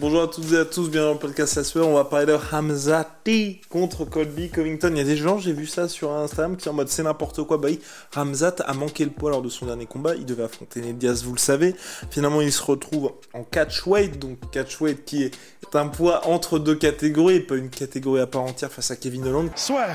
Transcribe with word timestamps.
Bonjour 0.00 0.22
à 0.22 0.26
toutes 0.26 0.52
et 0.52 0.56
à 0.56 0.64
tous, 0.64 0.90
bienvenue 0.90 1.10
dans 1.10 1.12
le 1.12 1.20
podcast 1.20 1.54
La 1.54 1.62
Sueur. 1.62 1.86
On 1.86 1.94
va 1.94 2.04
parler 2.04 2.26
de 2.26 2.36
Hamzati 2.52 3.60
contre 3.68 4.04
Colby 4.04 4.50
Covington. 4.50 4.88
Il 4.90 4.98
y 4.98 5.00
a 5.00 5.04
des 5.04 5.16
gens, 5.16 5.38
j'ai 5.38 5.52
vu 5.52 5.68
ça 5.68 5.88
sur 5.88 6.10
Instagram, 6.10 6.56
qui 6.56 6.68
en 6.68 6.72
mode 6.72 6.88
c'est 6.88 7.04
n'importe 7.04 7.44
quoi. 7.44 7.58
Bah 7.58 7.68
oui, 7.70 7.78
Hamzat 8.16 8.56
a 8.66 8.74
manqué 8.74 9.04
le 9.04 9.12
poids 9.12 9.30
lors 9.30 9.40
de 9.40 9.48
son 9.48 9.66
dernier 9.66 9.86
combat. 9.86 10.16
Il 10.16 10.26
devait 10.26 10.42
affronter 10.42 10.80
Ned 10.80 10.98
Diaz, 10.98 11.22
vous 11.22 11.32
le 11.32 11.38
savez. 11.38 11.76
Finalement, 12.10 12.40
il 12.40 12.52
se 12.52 12.64
retrouve 12.64 13.12
en 13.34 13.44
catchweight, 13.44 14.18
donc 14.18 14.38
catchweight 14.50 15.04
qui 15.04 15.22
est 15.22 15.36
un 15.74 15.86
poids 15.86 16.26
entre 16.26 16.58
deux 16.58 16.74
catégories, 16.74 17.38
pas 17.38 17.54
une 17.54 17.70
catégorie 17.70 18.20
à 18.20 18.26
part 18.26 18.42
entière 18.42 18.72
face 18.72 18.90
à 18.90 18.96
Kevin 18.96 19.28
Holland. 19.28 19.50
Soit. 19.54 19.86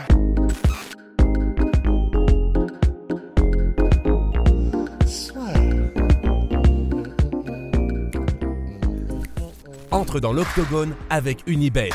Dans 10.18 10.34
l'octogone 10.34 10.96
avec 11.12 11.44
Unibet. 11.46 11.92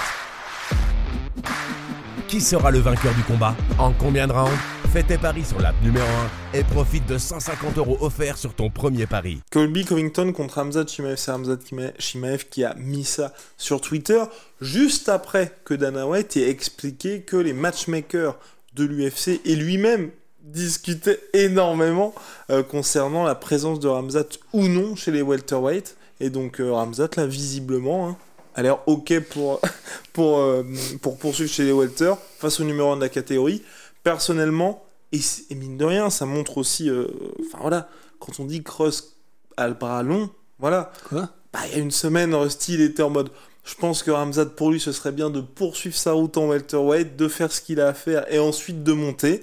Qui 2.29 2.41
sera 2.41 2.71
le 2.71 2.79
vainqueur 2.79 3.13
du 3.13 3.23
combat 3.25 3.57
En 3.77 3.93
combien 3.93 4.29
de 4.29 4.33
rounds 4.33 4.57
Fais 4.93 5.03
tes 5.03 5.19
paris 5.19 5.45
sur 5.45 5.61
l'app 5.61 5.75
numéro 5.83 6.07
1 6.55 6.59
et 6.59 6.63
profite 6.63 7.07
de 7.07 7.19
150 7.19 7.77
euros 7.79 7.99
offerts 8.01 8.39
sur 8.39 8.55
ton 8.55 8.71
premier 8.71 9.07
pari. 9.07 9.43
Colby 9.51 9.85
Covington 9.85 10.33
contre 10.33 10.59
Hamzat 10.59 10.87
Chimaev, 10.87 11.17
c'est 11.17 11.33
Hamzat 11.33 11.59
Chimaev 11.99 12.45
qui 12.49 12.63
a 12.63 12.75
mis 12.77 13.05
ça 13.05 13.33
sur 13.57 13.81
Twitter 13.81 14.23
juste 14.61 15.09
après 15.09 15.53
que 15.65 15.75
Dana 15.75 16.07
White 16.07 16.37
ait 16.37 16.49
expliqué 16.49 17.23
que 17.23 17.37
les 17.37 17.53
matchmakers 17.53 18.37
de 18.75 18.85
l'UFC 18.85 19.41
et 19.45 19.57
lui-même 19.57 20.11
discutaient 20.45 21.21
énormément 21.33 22.15
euh, 22.51 22.63
concernant 22.63 23.25
la 23.25 23.35
présence 23.35 23.81
de 23.81 23.89
Hamzat 23.89 24.39
ou 24.53 24.69
non 24.69 24.95
chez 24.95 25.11
les 25.11 25.23
welterweight. 25.23 25.97
Et 26.21 26.31
donc 26.31 26.61
euh, 26.61 26.73
Ramzat, 26.73 27.11
là, 27.17 27.27
visiblement, 27.27 28.09
hein, 28.09 28.17
a 28.55 28.63
l'air 28.63 28.87
OK 28.89 29.19
pour, 29.31 29.61
pour, 30.13 30.39
euh, 30.39 30.63
pour 31.03 31.19
poursuivre 31.19 31.51
chez 31.51 31.65
les 31.65 31.73
welter 31.73 32.15
face 32.39 32.61
au 32.61 32.65
numéro 32.65 32.91
1 32.93 32.97
de 32.97 33.01
la 33.03 33.09
catégorie. 33.09 33.63
Personnellement, 34.03 34.85
et, 35.13 35.21
mine 35.55 35.77
de 35.77 35.85
rien, 35.85 36.11
ça 36.11 36.27
montre 36.27 36.59
aussi... 36.59 36.89
euh, 36.91 37.07
Enfin 37.47 37.59
voilà, 37.61 37.89
quand 38.19 38.41
on 38.41 38.45
dit 38.45 38.63
Cross 38.63 39.17
a 39.57 39.69
le 39.69 39.75
bras 39.75 40.03
long, 40.03 40.31
voilà. 40.59 40.93
Quoi? 41.09 41.31
Bah, 41.53 41.61
il 41.67 41.73
y 41.73 41.75
a 41.77 41.79
une 41.79 41.91
semaine, 41.91 42.35
Rusty, 42.35 42.75
il 42.75 42.81
était 42.81 43.03
en 43.03 43.11
mode... 43.11 43.31
Je 43.65 43.75
pense 43.77 44.03
que 44.03 44.11
Ramzat, 44.11 44.47
pour 44.47 44.71
lui, 44.71 44.79
ce 44.79 44.93
serait 44.93 45.13
bien 45.13 45.31
de 45.31 45.41
poursuivre 45.41 45.97
sa 45.97 46.13
route 46.13 46.37
en 46.37 46.49
welterweight, 46.49 47.17
de 47.17 47.29
faire 47.29 47.51
ce 47.51 47.63
qu'il 47.63 47.81
a 47.81 47.89
à 47.89 47.95
faire 47.95 48.31
et 48.31 48.39
ensuite 48.39 48.83
de 48.83 48.93
monter. 48.93 49.43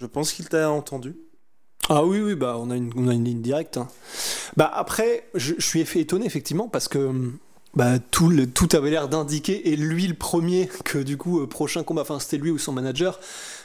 Je 0.00 0.06
pense 0.06 0.32
qu'il 0.32 0.48
t'a 0.48 0.70
entendu. 0.70 1.14
Ah 1.88 2.04
oui, 2.04 2.20
oui, 2.20 2.34
bah 2.34 2.56
on 2.58 2.70
a 2.70 2.76
une, 2.76 2.90
on 2.96 3.08
a 3.08 3.14
une 3.14 3.24
ligne 3.24 3.40
directe. 3.40 3.76
hein. 3.78 3.88
Bah 4.56 4.70
après, 4.74 5.26
je, 5.34 5.54
je 5.58 5.64
suis 5.66 5.80
étonné 6.00 6.26
effectivement 6.26 6.68
parce 6.68 6.86
que 6.88 7.10
bah, 7.74 7.98
tout, 7.98 8.28
le- 8.28 8.46
tout 8.46 8.68
avait 8.72 8.90
l'air 8.90 9.08
d'indiquer, 9.08 9.70
et 9.70 9.76
lui 9.76 10.06
le 10.06 10.14
premier, 10.14 10.68
que 10.84 10.98
du 10.98 11.16
coup, 11.16 11.40
euh, 11.40 11.46
prochain 11.46 11.82
combat, 11.84 12.02
enfin 12.02 12.18
c'était 12.18 12.36
lui 12.38 12.50
ou 12.50 12.58
son 12.58 12.72
manager, 12.72 13.20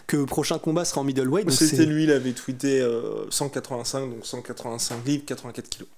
que 0.07 0.23
prochain 0.25 0.57
combat 0.59 0.85
sera 0.85 1.01
en 1.01 1.03
middleweight. 1.03 1.47
C'était 1.67 1.85
lui, 1.85 2.03
il 2.03 2.11
avait 2.11 2.33
tweeté 2.33 2.79
euh, 2.81 3.25
185, 3.29 4.09
donc 4.09 4.25
185 4.25 5.05
livres, 5.05 5.23
84 5.25 5.67
kilos. 5.69 5.89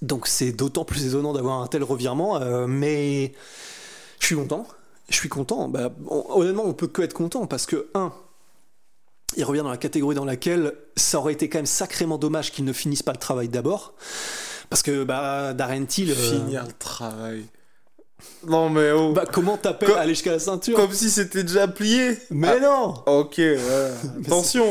Donc 0.00 0.26
c'est 0.28 0.52
d'autant 0.52 0.84
plus 0.84 1.06
étonnant 1.06 1.32
d'avoir 1.32 1.60
un 1.60 1.66
tel 1.66 1.82
revirement, 1.82 2.40
euh, 2.40 2.66
mais 2.66 3.32
je 4.20 4.26
suis 4.26 4.36
content. 4.36 4.66
Je 5.10 5.16
suis 5.16 5.28
content. 5.28 5.68
Bah, 5.68 5.90
on- 6.06 6.24
honnêtement, 6.40 6.64
on 6.66 6.74
peut 6.74 6.86
que 6.86 7.02
être 7.02 7.14
content 7.14 7.46
parce 7.46 7.66
que, 7.66 7.88
un, 7.94 8.12
il 9.38 9.44
revient 9.44 9.62
dans 9.62 9.70
la 9.70 9.76
catégorie 9.78 10.14
dans 10.16 10.24
laquelle 10.26 10.72
ça 10.96 11.18
aurait 11.18 11.32
été 11.32 11.48
quand 11.48 11.58
même 11.58 11.66
sacrément 11.66 12.18
dommage 12.18 12.52
qu'il 12.52 12.64
ne 12.64 12.72
finisse 12.74 13.02
pas 13.02 13.12
le 13.12 13.18
travail 13.18 13.48
d'abord. 13.48 13.94
Parce 14.68 14.82
que 14.82 15.04
bah, 15.04 15.54
Darren 15.54 15.86
Till. 15.86 16.10
euh, 16.10 16.14
Finir 16.14 16.64
le 16.66 16.72
travail. 16.78 17.44
Non 18.46 18.68
mais 18.68 18.90
oh. 18.90 19.12
bah, 19.12 19.24
comment 19.32 19.56
t'appelles 19.56 19.90
Comme- 19.90 19.98
aller 19.98 20.14
jusqu'à 20.14 20.32
la 20.32 20.38
ceinture? 20.40 20.76
Comme 20.76 20.92
si 20.92 21.08
c'était 21.08 21.44
déjà 21.44 21.68
plié. 21.68 22.18
Mais 22.30 22.58
non 22.60 22.94
Ah, 23.06 23.12
ok, 23.12 23.34
ouais. 23.38 23.58
attention. 24.26 24.66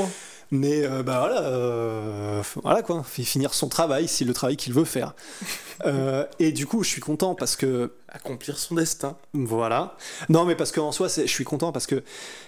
Mais 0.52 0.86
euh, 0.86 1.04
bah 1.04 1.20
voilà, 1.20 1.42
euh, 1.42 2.42
voilà 2.64 2.82
quoi, 2.82 3.04
finir 3.04 3.54
son 3.54 3.68
travail, 3.68 4.08
si 4.08 4.24
le 4.24 4.34
travail 4.34 4.58
qu'il 4.58 4.74
veut 4.74 4.86
faire. 4.86 5.16
Euh, 5.86 6.26
et 6.40 6.52
du 6.52 6.66
coup, 6.66 6.82
je 6.82 6.90
suis 6.90 7.02
content 7.02 7.36
parce 7.36 7.56
que 7.56 7.92
Accomplir 8.10 8.58
son 8.58 8.74
destin. 8.74 9.16
Voilà. 9.34 9.96
Non, 10.28 10.44
mais 10.44 10.56
parce 10.56 10.72
qu'en 10.72 10.92
soi, 10.92 11.08
je 11.08 11.28
suis 11.28 11.44
content 11.44 11.72
parce 11.72 11.86
que 11.86 12.04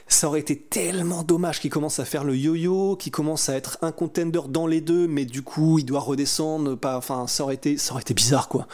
ça 0.08 0.28
aurait 0.28 0.40
été 0.40 0.58
tellement 0.58 1.22
dommage 1.22 1.60
qu'il 1.60 1.70
commence 1.70 2.00
à 2.00 2.06
faire 2.06 2.24
le 2.24 2.36
yo-yo, 2.36 2.96
qu'il 2.96 3.12
commence 3.12 3.50
à 3.50 3.56
être 3.56 3.78
un 3.84 3.92
contender 3.92 4.42
dans 4.50 4.66
les 4.66 4.81
deux, 4.81 5.08
mais 5.08 5.26
du 5.26 5.44
coup, 5.44 5.78
il 5.78 5.86
doit 5.86 6.00
redescendre. 6.00 6.76
Pas, 6.76 6.98
enfin, 6.98 7.28
ça 7.28 7.44
aurait 7.44 7.54
été, 7.54 7.78
ça 7.78 7.92
aurait 7.92 8.02
été 8.02 8.16
bizarre, 8.16 8.48
quoi. 8.48 8.68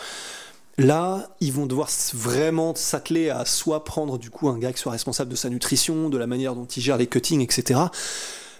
Là, 0.77 1.29
ils 1.41 1.51
vont 1.51 1.65
devoir 1.65 1.89
vraiment 2.13 2.75
s'atteler 2.75 3.29
à 3.29 3.45
soit 3.45 3.83
prendre 3.83 4.17
du 4.17 4.29
coup 4.29 4.47
un 4.47 4.57
gars 4.57 4.71
qui 4.71 4.79
soit 4.79 4.91
responsable 4.91 5.31
de 5.31 5.35
sa 5.35 5.49
nutrition, 5.49 6.09
de 6.09 6.17
la 6.17 6.27
manière 6.27 6.53
dont 6.53 6.65
il 6.65 6.83
gère 6.83 6.97
les 6.97 7.07
cuttings, 7.07 7.41
etc. 7.41 7.79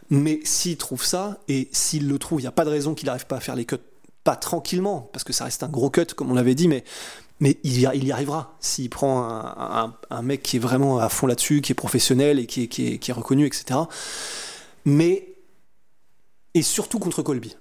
Mais 0.09 0.39
s'il 0.43 0.77
trouve 0.77 1.03
ça, 1.03 1.39
et 1.47 1.67
s'il 1.71 2.07
le 2.07 2.19
trouve, 2.19 2.39
il 2.39 2.43
n'y 2.43 2.47
a 2.47 2.51
pas 2.51 2.65
de 2.65 2.69
raison 2.69 2.93
qu'il 2.93 3.07
n'arrive 3.07 3.25
pas 3.25 3.37
à 3.37 3.39
faire 3.39 3.55
les 3.55 3.65
cuts, 3.65 3.77
pas 4.23 4.35
tranquillement, 4.35 5.09
parce 5.13 5.23
que 5.23 5.33
ça 5.33 5.45
reste 5.45 5.63
un 5.63 5.67
gros 5.67 5.89
cut, 5.89 6.05
comme 6.15 6.31
on 6.31 6.35
l'avait 6.35 6.55
dit, 6.55 6.67
mais, 6.67 6.83
mais 7.39 7.57
il, 7.63 7.77
y, 7.79 7.87
il 7.95 8.05
y 8.05 8.11
arrivera. 8.11 8.55
S'il 8.59 8.89
prend 8.89 9.23
un, 9.23 9.55
un- 9.57 9.95
un 10.09 10.21
mec 10.21 10.41
qui 10.43 10.57
est 10.57 10.59
vraiment 10.59 10.99
à 10.99 11.09
fond 11.09 11.27
là-dessus, 11.27 11.61
qui 11.61 11.71
est 11.71 11.75
professionnel 11.75 12.39
et 12.39 12.45
qui 12.45 12.63
est, 12.63 12.67
qui 12.67 12.87
est- 12.93 12.97
qui 12.99 13.11
est 13.11 13.13
reconnu, 13.13 13.45
etc. 13.45 13.79
Mais. 14.85 15.27
Et 16.53 16.61
surtout 16.61 16.99
contre 16.99 17.21
Colby. 17.21 17.55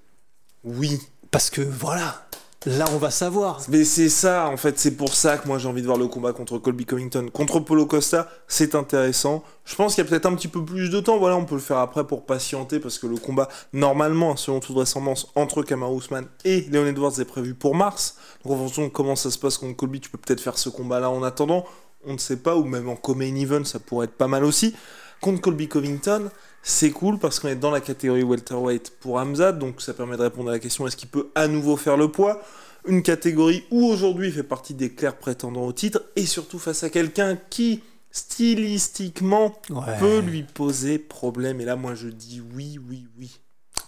Oui. 0.62 1.00
Parce 1.33 1.50
que 1.50 1.60
voilà, 1.62 2.25
là 2.66 2.84
on 2.92 2.98
va 2.98 3.10
savoir. 3.10 3.60
Mais 3.69 3.84
c'est 3.84 4.08
ça, 4.08 4.48
en 4.48 4.56
fait, 4.56 4.78
c'est 4.78 4.97
pour 4.97 5.14
ça 5.14 5.38
que 5.38 5.47
moi 5.47 5.58
j'ai 5.58 5.69
envie 5.69 5.82
de 5.82 5.86
voir 5.86 5.98
le 5.98 6.06
combat 6.06 6.32
contre 6.32 6.58
Colby 6.58 6.86
Covington. 6.86 7.28
Contre 7.32 7.60
Polo 7.60 7.86
Costa, 7.86 8.28
c'est 8.48 8.75
intéressant. 8.75 9.44
Je 9.64 9.75
pense 9.75 9.94
qu'il 9.94 10.04
y 10.04 10.06
a 10.06 10.10
peut-être 10.10 10.26
un 10.26 10.34
petit 10.34 10.48
peu 10.48 10.64
plus 10.64 10.91
de 10.91 11.00
temps. 11.00 11.19
Voilà, 11.19 11.36
on 11.36 11.44
peut 11.44 11.54
le 11.54 11.60
faire 11.60 11.78
après 11.78 12.06
pour 12.06 12.26
patienter 12.26 12.80
parce 12.80 12.98
que 12.98 13.06
le 13.06 13.16
combat, 13.16 13.48
normalement, 13.72 14.36
selon 14.36 14.60
toute 14.60 14.74
vraisemblance, 14.74 15.28
entre 15.34 15.62
Kamaru 15.62 15.98
Usman 15.98 16.26
et 16.44 16.62
Leon 16.70 16.86
Edwards 16.86 17.19
est 17.20 17.24
prévu 17.24 17.54
pour 17.54 17.74
mars. 17.74 18.16
Donc 18.44 18.54
en 18.54 18.56
fonction 18.58 18.84
de 18.84 18.88
comment 18.88 19.16
ça 19.16 19.30
se 19.30 19.38
passe 19.38 19.58
contre 19.58 19.76
Colby, 19.76 20.00
tu 20.00 20.10
peux 20.10 20.19
peut-être 20.19 20.41
faire 20.41 20.58
ce 20.58 20.69
combat-là 20.69 21.10
en 21.10 21.22
attendant. 21.22 21.64
On 22.06 22.12
ne 22.12 22.19
sait 22.19 22.36
pas, 22.36 22.56
ou 22.56 22.64
même 22.64 22.88
en 22.88 22.97
co-main 22.97 23.34
event, 23.34 23.64
ça 23.64 23.78
pourrait 23.78 24.04
être 24.04 24.16
pas 24.16 24.28
mal 24.28 24.44
aussi. 24.44 24.74
Contre 25.22 25.41
Colby 25.41 25.69
Covington, 25.69 26.28
c'est 26.66 26.91
cool 26.91 27.19
parce 27.19 27.38
qu'on 27.38 27.48
est 27.48 27.56
dans 27.56 27.70
la 27.70 27.80
catégorie 27.80 28.22
welterweight 28.25 28.91
pour 28.98 29.19
Hamzat, 29.19 29.52
donc 29.52 29.80
ça 29.82 29.92
permet 29.94 30.16
de 30.16 30.22
répondre 30.22 30.48
à 30.48 30.52
la 30.52 30.58
question 30.58 30.86
est-ce 30.86 30.97
qu'il 30.97 31.08
peut 31.10 31.28
à 31.34 31.47
nouveau 31.47 31.76
faire 31.76 31.97
le 31.97 32.10
poids? 32.10 32.42
Une 32.86 33.02
catégorie 33.02 33.64
où 33.70 33.86
aujourd'hui 33.86 34.28
il 34.28 34.32
fait 34.34 34.42
partie 34.42 34.74
des 34.74 34.91
clairs 34.91 35.16
prétendants 35.16 35.64
au 35.66 35.72
titre 35.72 36.03
et 36.16 36.26
surtout 36.26 36.58
face 36.58 36.82
à 36.82 36.91
quelqu'un 36.91 37.36
qui 37.50 37.82
stylistiquement 38.10 39.54
Ouais. 39.70 39.98
peut 39.98 40.20
lui 40.20 40.42
poser 40.42 40.98
problème. 40.98 41.60
Et 41.60 41.64
là, 41.64 41.76
moi 41.76 41.94
je 41.94 42.08
dis 42.08 42.42
oui, 42.54 42.78
oui, 42.88 43.06
oui. 43.19 43.41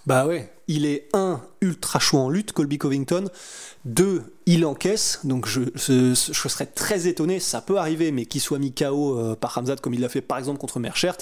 Bah 0.07 0.27
ouais, 0.27 0.53
il 0.69 0.87
est 0.87 1.09
un 1.15 1.41
ultra 1.61 1.99
chaud 1.99 2.19
en 2.19 2.29
lutte, 2.31 2.53
Colby 2.53 2.79
Covington. 2.79 3.25
Deux, 3.85 4.23
il 4.47 4.65
encaisse, 4.65 5.21
donc 5.25 5.47
je, 5.49 5.63
je, 5.75 6.15
je 6.15 6.49
serais 6.49 6.67
très 6.67 7.07
étonné, 7.09 7.41
ça 7.41 7.61
peut 7.61 7.77
arriver, 7.79 8.13
mais 8.13 8.25
qu'il 8.27 8.41
soit 8.41 8.59
mis 8.59 8.73
KO 8.73 9.19
euh, 9.19 9.35
par 9.35 9.57
Hamzat 9.59 9.77
comme 9.77 9.95
il 9.95 10.01
l'a 10.01 10.09
fait 10.09 10.21
par 10.21 10.39
exemple 10.39 10.59
contre 10.59 10.79
Merchert. 10.79 11.17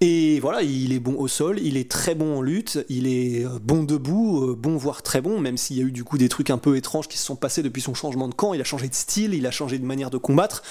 Et 0.00 0.40
voilà, 0.40 0.62
il 0.62 0.92
est 0.92 0.98
bon 0.98 1.14
au 1.14 1.28
sol, 1.28 1.58
il 1.62 1.76
est 1.76 1.90
très 1.90 2.14
bon 2.14 2.38
en 2.38 2.42
lutte, 2.42 2.84
il 2.88 3.06
est 3.06 3.46
euh, 3.46 3.58
bon 3.62 3.84
debout, 3.84 4.42
euh, 4.42 4.54
bon 4.54 4.76
voire 4.76 5.02
très 5.02 5.20
bon, 5.20 5.40
même 5.40 5.56
s'il 5.56 5.78
y 5.78 5.80
a 5.80 5.84
eu 5.84 5.92
du 5.92 6.04
coup 6.04 6.18
des 6.18 6.28
trucs 6.28 6.50
un 6.50 6.58
peu 6.58 6.76
étranges 6.76 7.08
qui 7.08 7.16
se 7.16 7.24
sont 7.24 7.36
passés 7.36 7.62
depuis 7.62 7.80
son 7.80 7.94
changement 7.94 8.28
de 8.28 8.34
camp. 8.34 8.54
Il 8.54 8.60
a 8.60 8.64
changé 8.64 8.88
de 8.88 8.94
style, 8.94 9.34
il 9.34 9.46
a 9.46 9.50
changé 9.50 9.78
de 9.78 9.86
manière 9.86 10.10
de 10.10 10.18
combattre. 10.18 10.62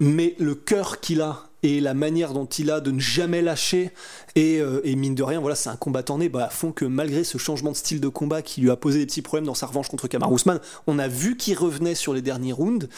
Mais 0.00 0.34
le 0.38 0.54
cœur 0.54 1.00
qu'il 1.00 1.20
a 1.20 1.44
et 1.62 1.80
la 1.80 1.94
manière 1.94 2.32
dont 2.32 2.44
il 2.44 2.70
a 2.70 2.80
de 2.80 2.90
ne 2.90 3.00
jamais 3.00 3.40
lâcher 3.40 3.90
et, 4.34 4.58
euh, 4.60 4.82
mine 4.84 5.14
de 5.14 5.22
rien, 5.22 5.40
voilà, 5.40 5.56
c'est 5.56 5.70
un 5.70 5.76
combattant 5.76 6.18
né, 6.18 6.28
bah, 6.28 6.48
font 6.50 6.72
que 6.72 6.84
malgré 6.84 7.24
ce 7.24 7.38
changement 7.38 7.70
de 7.70 7.76
style 7.76 8.00
de 8.00 8.08
combat 8.08 8.42
qui 8.42 8.60
lui 8.60 8.70
a 8.70 8.76
posé 8.76 8.98
des 8.98 9.06
petits 9.06 9.22
problèmes 9.22 9.46
dans 9.46 9.54
sa 9.54 9.66
revanche 9.66 9.88
contre 9.88 10.08
Kamaru 10.08 10.34
Usman, 10.34 10.60
on 10.86 10.98
a 10.98 11.08
vu 11.08 11.36
qu'il 11.36 11.56
revenait 11.56 11.94
sur 11.94 12.12
les 12.12 12.20
derniers 12.20 12.52
rounds. 12.52 12.88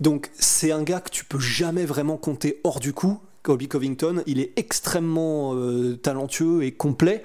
Donc 0.00 0.30
c'est 0.38 0.72
un 0.72 0.82
gars 0.82 1.00
que 1.00 1.10
tu 1.10 1.24
peux 1.24 1.38
jamais 1.38 1.86
vraiment 1.86 2.16
compter 2.16 2.60
hors 2.64 2.80
du 2.80 2.92
coup. 2.92 3.20
Colby 3.44 3.68
Covington, 3.68 4.22
il 4.26 4.40
est 4.40 4.52
extrêmement 4.56 5.54
euh, 5.54 5.96
talentueux 5.96 6.64
et 6.64 6.72
complet. 6.72 7.22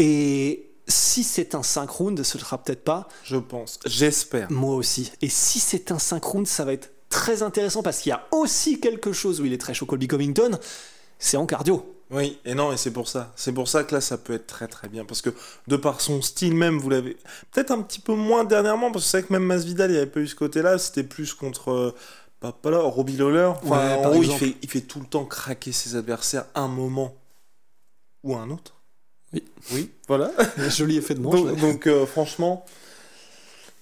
Et 0.00 0.68
si 0.88 1.22
c'est 1.22 1.54
un 1.54 1.62
5 1.62 1.88
rounds, 1.88 2.22
ce 2.24 2.38
sera 2.38 2.58
peut-être 2.58 2.82
pas. 2.82 3.08
Je 3.22 3.36
pense. 3.36 3.78
J'espère. 3.86 4.50
Moi 4.50 4.74
aussi. 4.74 5.12
Et 5.22 5.28
si 5.28 5.60
c'est 5.60 5.92
un 5.92 6.00
5 6.00 6.22
rounds, 6.24 6.50
ça 6.50 6.64
va 6.64 6.72
être 6.72 6.90
très 7.08 7.44
intéressant 7.44 7.84
parce 7.84 8.00
qu'il 8.00 8.10
y 8.10 8.12
a 8.12 8.26
aussi 8.32 8.80
quelque 8.80 9.12
chose 9.12 9.40
où 9.40 9.46
il 9.46 9.52
est 9.52 9.60
très 9.60 9.74
chaud, 9.74 9.86
Colby 9.86 10.08
Covington. 10.08 10.58
C'est 11.20 11.36
en 11.36 11.46
cardio. 11.46 11.86
Oui, 12.10 12.38
et 12.44 12.54
non, 12.54 12.72
et 12.72 12.76
c'est 12.76 12.90
pour 12.90 13.08
ça. 13.08 13.32
C'est 13.36 13.52
pour 13.52 13.68
ça 13.68 13.84
que 13.84 13.94
là, 13.94 14.00
ça 14.00 14.18
peut 14.18 14.34
être 14.34 14.48
très 14.48 14.66
très 14.66 14.88
bien. 14.88 15.04
Parce 15.04 15.22
que 15.22 15.30
de 15.68 15.76
par 15.76 16.00
son 16.00 16.20
style 16.20 16.54
même, 16.56 16.78
vous 16.78 16.90
l'avez. 16.90 17.16
Peut-être 17.52 17.70
un 17.70 17.80
petit 17.80 18.00
peu 18.00 18.14
moins 18.14 18.42
dernièrement, 18.42 18.90
parce 18.90 19.04
que 19.04 19.10
c'est 19.10 19.18
vrai 19.20 19.28
que 19.28 19.32
même 19.32 19.44
Masvidal, 19.44 19.90
il 19.90 19.94
n'y 19.94 19.98
avait 19.98 20.10
pas 20.10 20.20
eu 20.20 20.26
ce 20.26 20.34
côté-là. 20.34 20.78
C'était 20.78 21.04
plus 21.04 21.32
contre. 21.32 21.94
Euh, 22.44 22.50
Pas, 22.50 22.52
pas 22.52 22.70
là, 22.70 22.78
Robbie 22.80 23.16
Lawler. 23.16 23.52
Enfin, 23.62 23.88
Ouais, 23.88 23.94
en 23.94 24.02
par 24.02 24.12
gros, 24.12 24.22
il 24.22 24.30
fait, 24.32 24.56
il 24.62 24.68
fait 24.68 24.80
tout 24.80 25.00
le 25.00 25.06
temps 25.06 25.24
craquer 25.24 25.72
ses 25.72 25.96
adversaires 25.96 26.46
un 26.54 26.68
moment 26.68 27.14
ou 28.22 28.36
un 28.36 28.50
autre. 28.50 28.74
Oui. 29.32 29.44
Oui, 29.72 29.90
voilà. 30.08 30.30
Joli 30.68 30.98
effet 30.98 31.14
de 31.14 31.20
manche. 31.20 31.34
Donc, 31.34 31.58
donc, 31.60 31.86
euh, 31.86 32.06
franchement, 32.06 32.64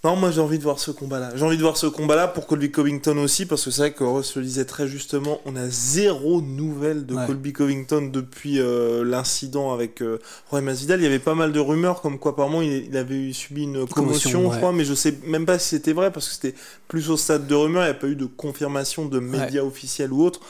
non, 0.02 0.17
moi 0.17 0.31
j'ai 0.31 0.41
envie 0.41 0.56
de 0.56 0.62
voir 0.62 0.79
ce 0.79 0.91
combat-là. 0.91 1.32
J'ai 1.37 1.44
envie 1.44 1.58
de 1.58 1.62
voir 1.62 1.76
ce 1.76 1.87
combat-là 1.87 2.26
pour 2.29 2.47
Colby 2.47 2.70
Covington 2.70 3.19
aussi, 3.19 3.44
parce 3.44 3.64
que 3.64 3.70
c'est 3.70 3.82
vrai 3.82 3.93
que 3.93 4.02
Ross 4.02 4.35
le 4.37 4.43
disait 4.43 4.64
très 4.64 4.88
justement, 4.88 5.41
on 5.44 5.56
a 5.56 5.69
zéro 5.69 6.41
nouvelle 6.41 7.05
de 7.05 7.14
Ouais. 7.14 7.26
Colby 7.26 7.52
Covington 7.52 8.08
depuis 8.11 8.61
euh, 8.61 9.05
l'incident 9.05 9.75
avec 9.75 10.00
euh, 10.00 10.19
Roy 10.50 10.62
Masvidal. 10.62 11.00
Il 11.00 11.05
y 11.05 11.06
avait 11.06 11.19
pas 11.19 11.35
mal 11.35 11.52
de 11.52 11.61
rumeurs 11.61 12.00
comme 12.00 12.19
quoi 12.19 12.32
apparemment 12.32 12.62
il, 12.62 12.87
il 12.87 12.97
avait 12.97 13.14
eu- 13.14 13.35
subi 13.35 13.64
une 13.64 13.87
commotion, 13.87 14.41
Commotion, 14.41 14.52
je 14.52 14.56
crois, 14.56 14.73
mais 14.73 14.85
je 14.87 14.94
sais 14.94 15.14
même 15.26 15.44
pas 15.44 15.58
si 15.58 15.69
c'était 15.69 15.93
vrai 15.93 16.11
parce 16.11 16.29
que 16.29 16.35
c'était 16.35 16.55
plus 16.88 17.11
au 17.11 17.19
stade 17.19 17.46
de 17.46 17.55
rumeurs. 17.55 17.82
Il 17.82 17.87
n'y 17.87 17.91
a 17.91 17.94
pas 17.94 18.06
eu 18.08 18.17
de 18.17 18.25
confirmation 18.25 19.05
de 19.05 19.19
médias 19.19 19.62
officiels 19.62 20.12
ou 20.14 20.25
autres. 20.25 20.41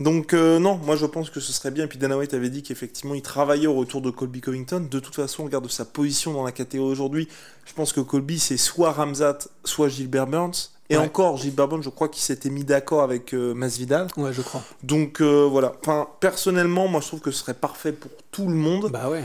Donc 0.00 0.32
euh, 0.32 0.60
non, 0.60 0.76
moi 0.84 0.94
je 0.94 1.06
pense 1.06 1.28
que 1.28 1.40
ce 1.40 1.52
serait 1.52 1.70
bien. 1.72 1.84
Et 1.84 1.86
puis 1.88 1.98
Dana 1.98 2.16
White 2.16 2.32
avait 2.34 2.50
dit 2.50 2.62
qu'effectivement 2.62 3.14
il 3.14 3.22
travaillait 3.22 3.66
au 3.66 3.74
retour 3.74 4.00
de 4.00 4.10
Colby 4.10 4.40
Covington. 4.40 4.86
De 4.88 5.00
toute 5.00 5.14
façon, 5.14 5.44
regarde 5.44 5.68
sa 5.70 5.84
position 5.84 6.32
dans 6.32 6.44
la 6.44 6.52
catégorie 6.52 6.92
aujourd'hui. 6.92 7.28
Je 7.66 7.72
pense 7.74 7.92
que 7.92 8.00
Colby 8.00 8.38
c'est 8.38 8.56
soit 8.56 8.92
Ramzat, 8.92 9.38
soit 9.64 9.88
Gilbert 9.88 10.26
Burns. 10.28 10.70
Et 10.90 10.96
Ouais. 10.96 11.04
encore, 11.04 11.36
Gilbert 11.36 11.68
Burns, 11.68 11.82
je 11.82 11.90
crois 11.90 12.08
qu'il 12.08 12.22
s'était 12.22 12.48
mis 12.48 12.64
d'accord 12.64 13.02
avec 13.02 13.34
euh, 13.34 13.52
Masvidal. 13.54 14.06
Ouais, 14.16 14.32
je 14.32 14.40
crois. 14.40 14.62
Donc 14.84 15.20
euh, 15.20 15.46
voilà. 15.50 15.74
Enfin, 15.82 16.06
personnellement, 16.20 16.86
moi 16.88 17.00
je 17.00 17.08
trouve 17.08 17.20
que 17.20 17.30
ce 17.30 17.40
serait 17.40 17.52
parfait 17.54 17.92
pour 17.92 18.10
tout 18.30 18.46
le 18.46 18.54
monde. 18.54 18.90
Bah 18.92 19.10
ouais. 19.10 19.24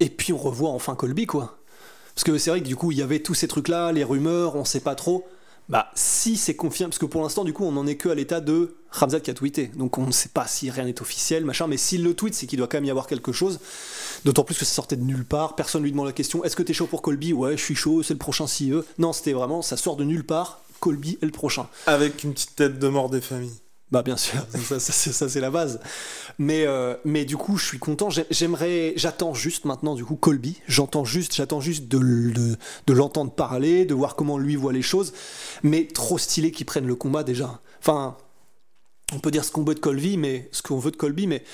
Et 0.00 0.08
puis 0.08 0.32
on 0.32 0.38
revoit 0.38 0.70
enfin 0.70 0.94
Colby, 0.94 1.26
quoi. 1.26 1.58
Parce 2.14 2.24
que 2.24 2.38
c'est 2.38 2.50
vrai 2.50 2.60
que 2.60 2.66
du 2.66 2.76
coup, 2.76 2.92
il 2.92 2.98
y 2.98 3.02
avait 3.02 3.18
tous 3.18 3.34
ces 3.34 3.48
trucs-là, 3.48 3.90
les 3.90 4.04
rumeurs, 4.04 4.54
on 4.54 4.64
sait 4.64 4.78
pas 4.80 4.94
trop. 4.94 5.26
Bah, 5.68 5.90
si 5.94 6.36
c'est 6.36 6.54
confirmé, 6.54 6.90
parce 6.90 6.98
que 6.98 7.06
pour 7.06 7.22
l'instant, 7.22 7.44
du 7.44 7.52
coup, 7.52 7.64
on 7.64 7.76
en 7.76 7.86
est 7.86 7.96
que 7.96 8.10
à 8.10 8.14
l'état 8.14 8.40
de 8.40 8.76
Ramzat 8.90 9.20
qui 9.20 9.30
a 9.30 9.34
tweeté. 9.34 9.70
Donc 9.76 9.98
on 9.98 10.06
ne 10.06 10.12
sait 10.12 10.28
pas 10.28 10.46
si 10.46 10.70
rien 10.70 10.84
n'est 10.84 11.00
officiel, 11.00 11.44
machin, 11.44 11.66
mais 11.66 11.76
s'il 11.76 12.04
le 12.04 12.14
tweet, 12.14 12.34
c'est 12.34 12.46
qu'il 12.46 12.58
doit 12.58 12.68
quand 12.68 12.76
même 12.76 12.84
y 12.84 12.90
avoir 12.90 13.06
quelque 13.06 13.32
chose. 13.32 13.60
D'autant 14.24 14.44
plus 14.44 14.58
que 14.58 14.64
ça 14.64 14.74
sortait 14.74 14.96
de 14.96 15.02
nulle 15.02 15.24
part, 15.24 15.56
personne 15.56 15.82
lui 15.82 15.90
demande 15.90 16.06
la 16.06 16.12
question 16.12 16.44
est-ce 16.44 16.56
que 16.56 16.62
t'es 16.62 16.74
chaud 16.74 16.86
pour 16.86 17.02
Colby? 17.02 17.32
Ouais, 17.32 17.56
je 17.56 17.62
suis 17.62 17.74
chaud, 17.74 18.02
c'est 18.02 18.14
le 18.14 18.18
prochain 18.18 18.46
CE. 18.46 18.84
Non, 18.98 19.12
c'était 19.12 19.32
vraiment, 19.32 19.62
ça 19.62 19.76
sort 19.76 19.96
de 19.96 20.04
nulle 20.04 20.24
part, 20.24 20.60
Colby 20.80 21.18
est 21.22 21.26
le 21.26 21.32
prochain. 21.32 21.66
Avec 21.86 22.24
une 22.24 22.34
petite 22.34 22.56
tête 22.56 22.78
de 22.78 22.88
mort 22.88 23.08
des 23.08 23.20
familles. 23.20 23.58
Bah 23.90 24.02
bien 24.02 24.16
sûr, 24.16 24.40
ça, 24.78 24.80
c'est- 25.28 25.40
la 25.40 25.50
base. 25.50 25.78
Mais, 26.38 26.64
euh, 26.66 26.96
mais 27.04 27.24
du 27.24 27.36
coup, 27.36 27.56
je 27.58 27.66
suis 27.66 27.78
content. 27.78 28.10
J'ai- 28.10 28.26
J'aimerais, 28.30 28.92
j'attends 28.96 29.34
juste 29.34 29.66
maintenant 29.66 29.94
du 29.94 30.04
coup 30.04 30.16
Colby. 30.16 30.60
J'entends 30.66 31.04
juste, 31.04 31.34
j'attends 31.34 31.60
juste 31.60 31.86
de, 31.86 31.98
de, 32.86 32.92
l'entendre 32.92 33.30
parler, 33.30 33.84
de 33.84 33.94
voir 33.94 34.16
comment 34.16 34.38
lui 34.38 34.56
voit 34.56 34.72
les 34.72 34.82
choses. 34.82 35.12
Mais 35.62 35.86
trop 35.86 36.18
stylé 36.18 36.50
qu'il 36.50 36.66
prenne 36.66 36.86
le 36.86 36.94
combat 36.96 37.22
déjà. 37.22 37.60
Enfin, 37.80 38.16
on 39.12 39.18
peut 39.20 39.30
dire 39.30 39.44
ce 39.44 39.52
qu'on 39.52 39.64
veut 39.64 39.74
de 39.74 39.80
Colby, 39.80 40.16
mais 40.16 40.48
ce 40.50 40.62
qu'on 40.62 40.78
veut 40.78 40.90
de 40.90 40.96
Colby, 40.96 41.26
mais 41.26 41.44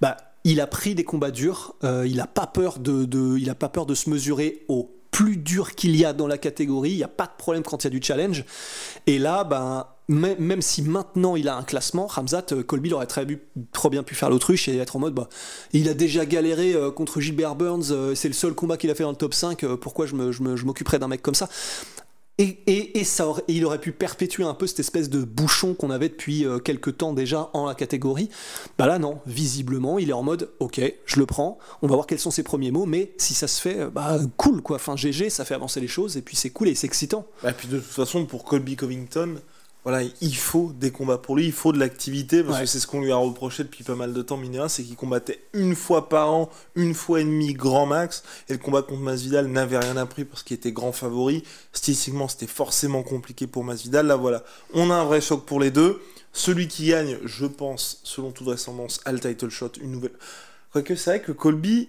bah 0.00 0.16
il 0.44 0.60
a 0.60 0.66
pris 0.66 0.94
des 0.94 1.04
combats 1.04 1.30
durs. 1.32 1.74
euh, 1.84 2.06
il 2.08 2.18
a 2.20 2.26
pas 2.26 2.46
peur 2.46 2.78
de, 2.78 3.04
de- 3.04 3.36
il 3.36 3.50
a 3.50 3.54
pas 3.54 3.68
peur 3.68 3.84
de 3.84 3.94
se 3.94 4.08
mesurer 4.08 4.64
au 4.68 4.90
plus 5.10 5.36
dur 5.36 5.74
qu'il 5.74 5.96
y 5.96 6.04
a 6.04 6.12
dans 6.14 6.28
la 6.28 6.38
catégorie. 6.38 6.92
Il 6.92 6.96
n'y 6.96 7.02
a 7.02 7.08
pas 7.08 7.26
de 7.26 7.32
problème 7.36 7.62
quand 7.64 7.82
il 7.84 7.88
y 7.88 7.88
a 7.88 7.90
du 7.90 8.00
challenge. 8.02 8.44
Et 9.06 9.18
là, 9.18 9.44
ben, 9.44 9.86
même 10.10 10.62
si 10.62 10.82
maintenant 10.82 11.36
il 11.36 11.48
a 11.48 11.56
un 11.56 11.62
classement, 11.62 12.06
Ramzat, 12.06 12.46
euh, 12.52 12.62
Colby 12.62 12.92
aurait 12.92 13.06
très, 13.06 13.26
trop 13.72 13.90
bien 13.90 14.02
pu 14.02 14.14
faire 14.14 14.28
l'autruche 14.28 14.68
et 14.68 14.76
être 14.76 14.96
en 14.96 14.98
mode 14.98 15.14
bah, 15.14 15.28
il 15.72 15.88
a 15.88 15.94
déjà 15.94 16.26
galéré 16.26 16.74
euh, 16.74 16.90
contre 16.90 17.20
Gilbert 17.20 17.54
Burns, 17.54 17.90
euh, 17.90 18.14
c'est 18.14 18.28
le 18.28 18.34
seul 18.34 18.54
combat 18.54 18.76
qu'il 18.76 18.90
a 18.90 18.94
fait 18.94 19.04
dans 19.04 19.10
le 19.10 19.16
top 19.16 19.34
5, 19.34 19.62
euh, 19.64 19.76
pourquoi 19.76 20.06
je 20.06 20.14
m'occuperais 20.14 20.98
d'un 20.98 21.08
mec 21.08 21.22
comme 21.22 21.34
ça? 21.34 21.48
Et, 22.38 23.02
il 23.48 23.66
aurait 23.66 23.80
pu 23.80 23.92
perpétuer 23.92 24.44
un 24.44 24.54
peu 24.54 24.66
cette 24.66 24.80
espèce 24.80 25.10
de 25.10 25.22
bouchon 25.22 25.74
qu'on 25.74 25.90
avait 25.90 26.08
depuis 26.08 26.46
quelques 26.64 26.96
temps 26.96 27.12
déjà 27.12 27.50
en 27.52 27.66
la 27.66 27.74
catégorie. 27.74 28.30
Bah 28.78 28.86
là 28.86 28.98
non, 28.98 29.18
visiblement 29.26 29.98
il 29.98 30.08
est 30.08 30.14
en 30.14 30.22
mode 30.22 30.50
ok, 30.58 30.80
je 31.04 31.20
le 31.20 31.26
prends, 31.26 31.58
on 31.82 31.86
va 31.86 31.96
voir 31.96 32.06
quels 32.06 32.18
sont 32.18 32.30
ses 32.30 32.42
premiers 32.42 32.70
mots, 32.70 32.86
mais 32.86 33.12
si 33.18 33.34
ça 33.34 33.46
se 33.46 33.60
fait, 33.60 33.90
bah 33.90 34.18
cool 34.38 34.62
quoi, 34.62 34.76
enfin 34.76 34.96
GG, 34.96 35.28
ça 35.28 35.44
fait 35.44 35.52
avancer 35.52 35.80
les 35.80 35.88
choses 35.88 36.16
et 36.16 36.22
puis 36.22 36.34
c'est 36.34 36.48
cool 36.48 36.68
et 36.68 36.74
c'est 36.74 36.86
excitant. 36.86 37.26
Et 37.46 37.52
puis 37.52 37.68
de 37.68 37.78
toute 37.78 37.86
façon, 37.86 38.24
pour 38.24 38.44
Colby 38.44 38.74
Covington, 38.74 39.34
voilà, 39.84 40.02
il 40.20 40.36
faut 40.36 40.72
des 40.74 40.90
combats 40.90 41.16
pour 41.18 41.36
lui, 41.36 41.46
il 41.46 41.52
faut 41.52 41.72
de 41.72 41.78
l'activité, 41.78 42.42
parce 42.42 42.56
Ouais. 42.56 42.62
que 42.64 42.68
c'est 42.68 42.80
ce 42.80 42.86
qu'on 42.86 43.00
lui 43.00 43.10
a 43.12 43.16
reproché 43.16 43.62
depuis 43.64 43.82
pas 43.82 43.94
mal 43.94 44.12
de 44.12 44.20
temps, 44.22 44.36
Minéra, 44.36 44.68
c'est 44.68 44.82
qu'il 44.82 44.96
combattait 44.96 45.40
une 45.54 45.74
fois 45.74 46.08
par 46.08 46.30
an, 46.30 46.50
une 46.74 46.92
fois 46.94 47.20
et 47.20 47.24
demi 47.24 47.54
grand 47.54 47.86
max, 47.86 48.22
et 48.48 48.52
le 48.52 48.58
combat 48.58 48.82
contre 48.82 49.00
Masvidal 49.00 49.46
n'avait 49.46 49.78
rien 49.78 49.96
appris 49.96 50.24
parce 50.24 50.42
qu'il 50.42 50.54
était 50.56 50.72
grand 50.72 50.92
favori. 50.92 51.42
Stylistiquement, 51.72 52.28
c'était 52.28 52.46
forcément 52.46 53.02
compliqué 53.02 53.46
pour 53.46 53.64
Masvidal. 53.64 54.06
Là, 54.06 54.16
voilà, 54.16 54.44
on 54.74 54.90
a 54.90 54.94
un 54.94 55.04
vrai 55.04 55.20
choc 55.20 55.46
pour 55.46 55.60
les 55.60 55.70
deux. 55.70 56.00
Celui 56.32 56.68
qui 56.68 56.86
gagne, 56.88 57.18
je 57.24 57.46
pense, 57.46 58.00
selon 58.04 58.30
toute 58.32 58.46
vraisemblance, 58.46 59.00
a 59.04 59.12
le 59.12 59.18
title 59.18 59.48
shot, 59.48 59.72
une 59.80 59.90
nouvelle. 59.92 60.12
Quoique 60.72 60.94
c'est 60.94 61.10
vrai 61.10 61.20
que 61.22 61.32
Colby, 61.32 61.88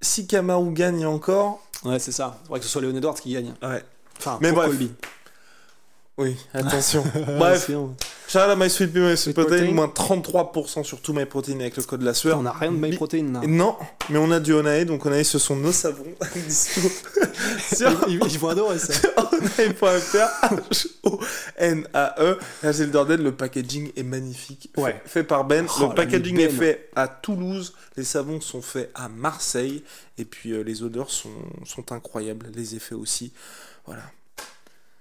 si 0.00 0.26
Kamaru 0.26 0.72
gagne 0.72 1.04
encore, 1.06 1.62
Ouais, 1.84 2.00
c'est 2.00 2.10
ça. 2.10 2.40
C'est 2.42 2.48
vrai 2.48 2.58
que 2.58 2.64
ce 2.64 2.72
soit 2.72 2.80
Leon 2.82 2.96
Edwards 2.96 3.14
qui 3.20 3.32
gagne. 3.34 3.54
ouais, 3.62 3.84
Enfin, 4.18 4.38
Mais 4.40 4.48
pour 4.48 4.56
bref. 4.58 4.70
Colby. 4.70 4.90
Oui, 6.18 6.36
attention. 6.54 7.04
Bref, 7.38 7.70
Shout 8.28 8.40
out 8.40 8.58
My 8.58 8.68
Sweet 8.68 8.92
Pea, 8.92 8.98
My 9.00 9.16
Sweet 9.16 9.18
Sweet 9.18 9.34
Protein, 9.36 9.56
Protein. 9.56 9.72
moins 9.72 9.86
33% 9.86 10.84
sur 10.84 11.00
tout 11.00 11.14
My 11.14 11.24
Protein 11.24 11.60
avec 11.60 11.76
le 11.78 11.82
code 11.82 12.02
la 12.02 12.12
sueur. 12.12 12.38
on 12.38 12.42
n'a 12.42 12.52
rien 12.52 12.70
de 12.70 12.76
Mais- 12.76 12.90
MyProtein. 12.90 13.32
là. 13.32 13.40
Non, 13.46 13.74
mais 14.10 14.18
on 14.18 14.30
a 14.30 14.38
du 14.38 14.52
Onae, 14.52 14.84
donc 14.84 15.06
Onae 15.06 15.24
ce 15.24 15.38
sont 15.38 15.56
nos 15.56 15.72
savons 15.72 16.04
dispo 16.34 16.80
sur 17.74 17.90
Ils, 18.08 18.20
ils 18.30 18.38
vont 18.38 18.48
adorer 18.48 18.78
ça. 18.78 18.92
onae.fr, 19.16 20.56
H-O-N-A-E. 20.72 22.38
Là, 22.62 22.72
j'ai 22.72 22.86
le 22.86 23.32
packaging 23.32 23.92
est 23.96 24.02
magnifique, 24.02 24.70
fait- 24.74 24.80
Ouais. 24.82 25.02
fait, 25.06 25.24
par 25.24 25.44
Ben. 25.44 25.66
Oh, 25.80 25.88
le 25.88 25.94
packaging 25.94 26.38
est 26.40 26.50
fait 26.50 26.90
à 26.96 27.08
Toulouse, 27.08 27.72
les 27.96 28.04
savons 28.04 28.40
sont 28.42 28.60
faits 28.62 28.90
à 28.94 29.08
Marseille, 29.08 29.82
et 30.18 30.24
puis 30.24 30.52
euh, 30.52 30.62
les 30.62 30.82
odeurs 30.82 31.10
sont, 31.10 31.30
sont 31.64 31.92
incroyables, 31.92 32.46
les 32.54 32.74
effets 32.74 32.94
aussi. 32.94 33.32
Voilà, 33.86 34.02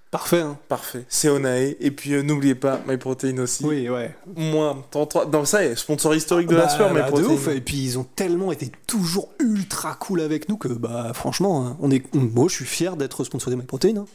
Parfait, 0.09 0.39
hein. 0.39 0.57
parfait. 0.69 1.04
C'est 1.09 1.27
Onae, 1.27 1.76
et 1.81 1.92
puis 1.92 2.14
euh, 2.14 2.23
n'oubliez 2.23 2.56
pas 2.56 2.80
My 2.87 2.95
Protein 2.97 3.37
aussi. 3.40 3.66
Oui, 3.66 3.90
ouais. 3.90 4.16
Moins 4.37 4.81
33. 4.90 5.26
Non, 5.28 5.44
ça 5.44 5.64
y 5.64 5.68
est, 5.68 5.76
sponsor 5.76 6.16
historique 6.16 6.47
de 6.47 6.56
la 6.56 6.64
Bah, 6.64 6.69
sueur, 6.69 6.90
My 6.94 7.02
bah, 7.02 7.06
de 7.07 7.11
Protein. 7.11 7.30
ouf. 7.33 7.47
Et 7.49 7.59
puis 7.59 7.78
ils 7.83 7.99
ont 7.99 8.06
tellement 8.16 8.52
été 8.54 8.71
toujours 8.87 9.28
ultra 9.40 9.95
cool 9.95 10.21
avec 10.21 10.47
nous 10.47 10.56
que, 10.57 10.69
bah, 10.69 11.11
franchement, 11.14 11.66
hein, 11.68 11.78
on 11.81 11.92
est. 11.92 12.04
Moi, 12.16 12.47
je 12.47 12.54
suis 12.56 12.66
fier 12.66 12.95
d'être 12.95 13.23
sponsorisé 13.26 13.57
MyProtein. 13.57 13.97
Hein. 13.97 14.06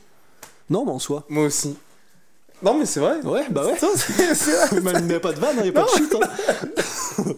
Non, 0.71 0.87
mais 0.87 0.93
en 0.93 0.99
soi. 0.99 1.25
Moi 1.29 1.45
aussi. 1.45 1.77
Non, 2.63 2.79
mais 2.79 2.87
c'est 2.87 3.01
vrai. 3.01 3.21
Ouais, 3.25 3.45
bah 3.51 3.67
ouais. 3.67 3.77
C'est 4.35 4.51
vrai. 4.71 4.81
Mais 4.83 4.93
il 5.01 5.07
n'y 5.07 5.15
a 5.15 5.21
pas 5.21 5.33
de 5.33 5.41
vanne, 5.41 5.57
il 5.59 5.63
n'y 5.65 5.69
a 5.69 5.73
pas 5.73 5.83
de 5.83 5.89
chute. 5.97 6.15
hein. 6.15 6.29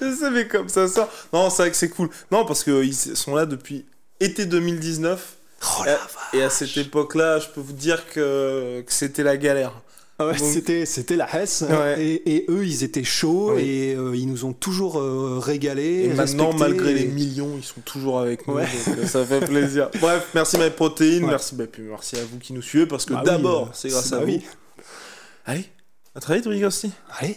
Je 0.00 0.14
savais 0.14 0.46
comme 0.46 0.68
ça 0.68 0.86
sort. 0.86 1.08
Non, 1.32 1.50
c'est 1.50 1.62
vrai 1.62 1.70
que 1.70 1.76
c'est 1.76 1.88
cool. 1.88 2.10
Non, 2.30 2.44
parce 2.44 2.62
qu'ils 2.62 2.94
sont 2.94 3.34
là 3.34 3.46
depuis 3.46 3.84
été 4.20 4.46
2019. 4.46 5.36
Oh 5.62 5.82
Et 5.84 5.86
la 5.86 5.94
à- 5.94 6.36
Et 6.36 6.42
à 6.42 6.50
cette 6.50 6.76
époque-là, 6.76 7.38
je 7.38 7.48
peux 7.48 7.60
vous 7.60 7.72
dire 7.72 8.08
que, 8.10 8.82
que 8.86 8.92
c'était 8.92 9.22
la 9.22 9.36
galère. 9.36 9.72
Ah 10.18 10.28
ouais, 10.28 10.38
c'était, 10.38 10.86
c'était 10.86 11.14
la 11.16 11.28
Hesse. 11.34 11.62
Ouais. 11.68 12.02
Et, 12.02 12.36
et 12.36 12.46
eux, 12.48 12.64
ils 12.66 12.82
étaient 12.84 13.04
chauds 13.04 13.52
Oui. 13.54 13.62
et 13.62 13.94
euh, 13.94 14.16
ils 14.16 14.26
nous 14.26 14.46
ont 14.46 14.54
toujours 14.54 14.98
euh, 14.98 15.38
régalé. 15.38 16.04
Et 16.04 16.08
maintenant, 16.08 16.54
malgré 16.54 16.94
les 16.94 17.04
millions, 17.04 17.52
ils 17.58 17.62
sont 17.64 17.82
toujours 17.82 18.18
avec 18.20 18.48
nous. 18.48 18.54
Ouais. 18.54 18.64
Donc 18.86 18.96
euh, 18.98 19.06
ça 19.06 19.24
fait 19.26 19.40
plaisir. 19.44 19.90
Bref, 20.00 20.28
merci 20.34 20.56
MyProtein. 20.56 21.04
Ouais. 21.22 21.28
Merci, 21.28 21.54
bah, 21.54 21.64
puis 21.70 21.82
merci 21.82 22.16
à 22.16 22.24
vous 22.24 22.38
qui 22.38 22.54
nous 22.54 22.62
suivez. 22.62 22.86
Parce 22.86 23.04
que 23.04 23.12
Bah 23.12 23.22
d'abord, 23.26 23.64
euh, 23.64 23.70
c'est 23.74 23.90
grâce 23.90 24.10
bah 24.10 24.16
à 24.16 24.20
vous. 24.20 24.26
oui. 24.26 24.42
Allez, 25.44 25.66
à 26.14 26.20
très 26.20 26.36
vite, 26.36 26.46
Rigosti. 26.46 26.90
Allez. 27.18 27.36